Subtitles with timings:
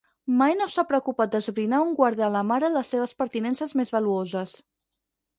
[0.37, 4.55] Mai no s'ha preocupat d'esbrinar on guarda la mare les seves pertinences més valuoses.